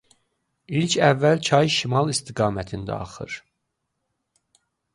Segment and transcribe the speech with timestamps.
[0.79, 3.39] İlk əvvəl çay şimal istiqamətdə axır.